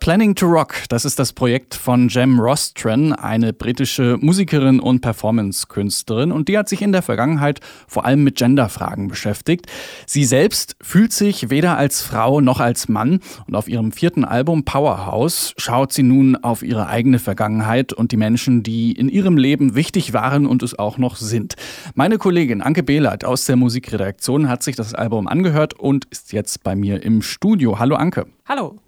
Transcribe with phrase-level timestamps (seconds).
[0.00, 6.32] Planning to Rock, das ist das Projekt von Jem Rostren, eine britische Musikerin und Performance-Künstlerin
[6.32, 9.66] und die hat sich in der Vergangenheit vor allem mit Genderfragen beschäftigt.
[10.06, 14.64] Sie selbst fühlt sich weder als Frau noch als Mann und auf ihrem vierten Album
[14.64, 19.74] Powerhouse schaut sie nun auf ihre eigene Vergangenheit und die Menschen, die in ihrem Leben
[19.74, 21.56] wichtig waren und es auch noch sind.
[21.94, 26.62] Meine Kollegin Anke Behlert aus der Musikredaktion hat sich das Album angehört und ist jetzt
[26.62, 27.78] bei mir im Studio.
[27.78, 28.26] Hallo Anke.
[28.48, 28.78] Hallo.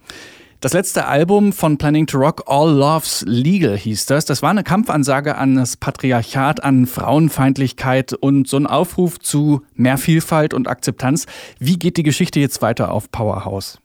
[0.62, 4.26] Das letzte Album von Planning to Rock, All Loves Legal, hieß das.
[4.26, 9.98] Das war eine Kampfansage an das Patriarchat, an Frauenfeindlichkeit und so ein Aufruf zu mehr
[9.98, 11.26] Vielfalt und Akzeptanz.
[11.58, 13.81] Wie geht die Geschichte jetzt weiter auf Powerhouse?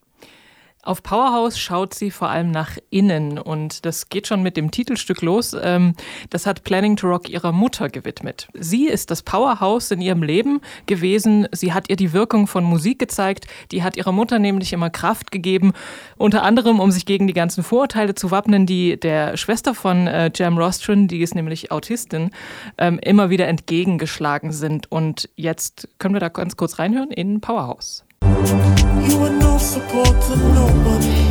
[0.87, 5.21] Auf Powerhouse schaut sie vor allem nach innen und das geht schon mit dem Titelstück
[5.21, 5.53] los.
[5.61, 5.95] Ähm,
[6.29, 8.47] das hat Planning to Rock ihrer Mutter gewidmet.
[8.53, 11.49] Sie ist das Powerhouse in ihrem Leben gewesen.
[11.51, 13.47] Sie hat ihr die Wirkung von Musik gezeigt.
[13.73, 15.73] Die hat ihrer Mutter nämlich immer Kraft gegeben,
[16.15, 20.31] unter anderem, um sich gegen die ganzen Vorurteile zu wappnen, die der Schwester von äh,
[20.33, 22.31] Jam Rostron, die ist nämlich Autistin,
[22.77, 24.89] ähm, immer wieder entgegengeschlagen sind.
[24.89, 28.06] Und jetzt können wir da ganz kurz reinhören in Powerhouse.
[28.21, 31.21] You were no support to nobody,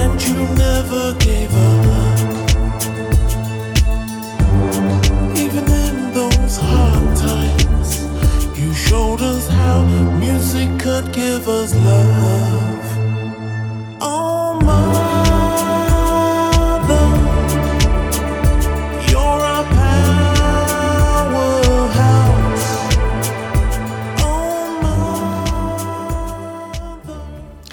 [0.00, 2.01] and you never gave up.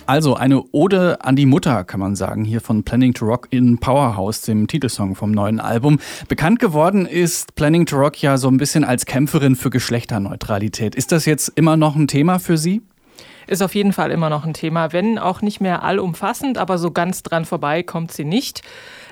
[0.09, 3.77] Also eine Ode an die Mutter, kann man sagen, hier von Planning to Rock in
[3.77, 5.99] Powerhouse, dem Titelsong vom neuen Album.
[6.27, 10.95] Bekannt geworden ist Planning to Rock ja so ein bisschen als Kämpferin für Geschlechterneutralität.
[10.95, 12.81] Ist das jetzt immer noch ein Thema für Sie?
[13.49, 16.91] Ist auf jeden Fall immer noch ein Thema, wenn auch nicht mehr allumfassend, aber so
[16.91, 18.61] ganz dran vorbei kommt sie nicht.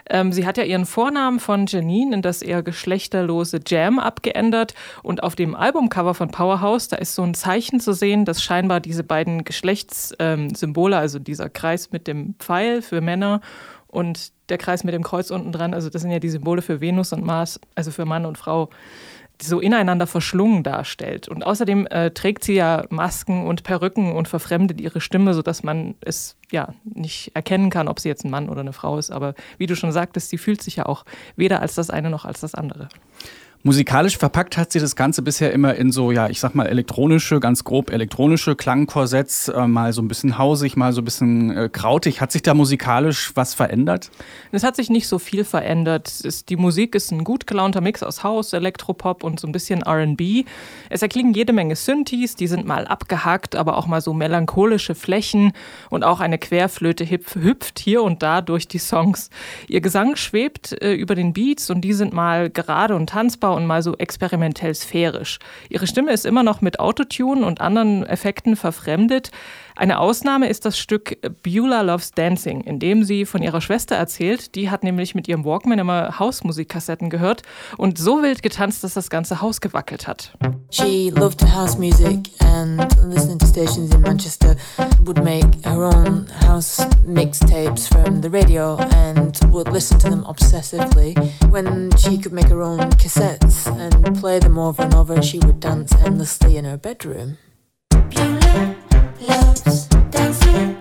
[0.07, 4.75] Ähm, sie hat ja ihren Vornamen von Janine in das eher geschlechterlose Jam abgeändert.
[5.01, 8.79] Und auf dem Albumcover von Powerhouse, da ist so ein Zeichen zu sehen, dass scheinbar
[8.79, 13.41] diese beiden Geschlechtssymbole, ähm, also dieser Kreis mit dem Pfeil für Männer
[13.87, 16.79] und der Kreis mit dem Kreuz unten dran, also das sind ja die Symbole für
[16.79, 18.69] Venus und Mars, also für Mann und Frau,
[19.41, 21.27] so ineinander verschlungen darstellt.
[21.27, 25.95] Und außerdem äh, trägt sie ja Masken und Perücken und verfremdet ihre Stimme, sodass man
[26.01, 29.11] es ja nicht erkennen kann, ob sie jetzt ein Mann oder eine Frau ist.
[29.11, 31.05] Aber wie du schon sagtest, sie fühlt sich ja auch
[31.35, 32.89] weder als das eine noch als das andere.
[33.63, 37.39] Musikalisch verpackt hat sie das Ganze bisher immer in so, ja, ich sag mal elektronische,
[37.39, 41.69] ganz grob elektronische Klangkorsetts, äh, mal so ein bisschen hausig, mal so ein bisschen äh,
[41.69, 42.21] krautig.
[42.21, 44.11] Hat sich da musikalisch was verändert?
[44.51, 46.07] Es hat sich nicht so viel verändert.
[46.23, 49.83] Es, die Musik ist ein gut gelaunter Mix aus House, Elektropop und so ein bisschen
[49.83, 50.45] RB.
[50.89, 55.51] Es erklingen jede Menge Synthes, die sind mal abgehackt, aber auch mal so melancholische Flächen
[55.89, 59.29] und auch eine Querflöte hüpft hier und da durch die Songs.
[59.67, 63.65] Ihr Gesang schwebt äh, über den Beats und die sind mal gerade und tanzbar und
[63.65, 65.39] mal so experimentell sphärisch.
[65.69, 69.31] Ihre Stimme ist immer noch mit Autotune und anderen Effekten verfremdet.
[69.75, 74.55] Eine Ausnahme ist das Stück Beulah Loves Dancing, in dem sie von ihrer Schwester erzählt.
[74.55, 77.43] Die hat nämlich mit ihrem Walkman immer Hausmusikkassetten gehört
[77.77, 80.33] und so wild getanzt, dass das ganze Haus gewackelt hat.
[80.71, 84.55] She loved house music and listening to stations in Manchester
[85.05, 89.16] would make her own house mixtapes from the radio and
[89.57, 91.17] would listen to them obsessively.
[91.49, 95.59] When she could make her own cassettes and play them over and over, she would
[95.59, 97.39] dance endlessly in her bedroom.
[99.19, 100.76] Loves dancing,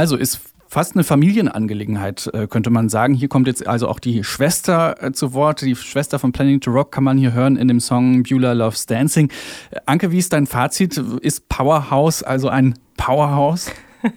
[0.00, 3.12] Also ist fast eine Familienangelegenheit, äh, könnte man sagen.
[3.12, 5.60] Hier kommt jetzt also auch die Schwester äh, zu Wort.
[5.60, 8.86] Die Schwester von Planning to Rock kann man hier hören in dem Song Beulah Loves
[8.86, 9.30] Dancing.
[9.70, 10.96] Äh, Anke, wie ist dein Fazit?
[10.96, 13.70] Ist Powerhouse also ein Powerhouse?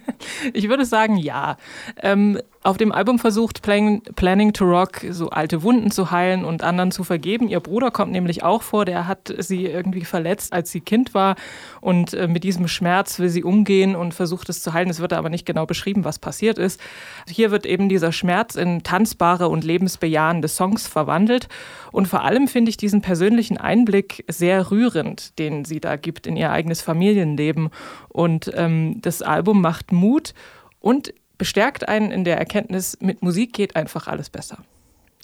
[0.54, 1.58] Ich würde sagen, ja.
[2.02, 6.64] Ähm, auf dem Album versucht Planning, Planning to Rock so alte Wunden zu heilen und
[6.64, 7.48] anderen zu vergeben.
[7.48, 11.36] Ihr Bruder kommt nämlich auch vor, der hat sie irgendwie verletzt, als sie Kind war.
[11.82, 14.88] Und äh, mit diesem Schmerz will sie umgehen und versucht es zu heilen.
[14.88, 16.80] Es wird aber nicht genau beschrieben, was passiert ist.
[17.28, 21.48] Hier wird eben dieser Schmerz in tanzbare und lebensbejahende Songs verwandelt.
[21.92, 26.34] Und vor allem finde ich diesen persönlichen Einblick sehr rührend, den sie da gibt in
[26.34, 27.68] ihr eigenes Familienleben.
[28.08, 30.32] Und ähm, das Album macht Mut
[30.80, 34.58] und bestärkt einen in der Erkenntnis, mit Musik geht einfach alles besser.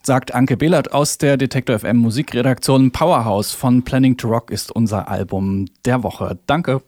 [0.02, 5.08] Sagt Anke Behlert aus der Detektor FM Musikredaktion Powerhouse von Planning to Rock ist unser
[5.08, 6.38] Album der Woche.
[6.46, 6.82] Danke.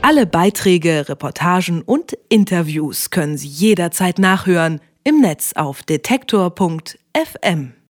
[0.00, 7.72] Alle Beiträge, Reportagen und Interviews können Sie jederzeit nachhören im Netz auf detektor.fm.